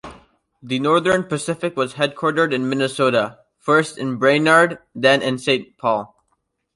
The 0.63 0.79
Northern 0.79 1.23
Pacific 1.25 1.77
was 1.77 1.93
headquartered 1.93 2.53
in 2.55 2.67
Minnesota, 2.67 3.37
first 3.59 3.99
in 3.99 4.15
Brainerd, 4.17 4.79
then 4.95 5.21
in 5.21 5.37
Saint 5.37 5.77
Paul. 5.77 6.15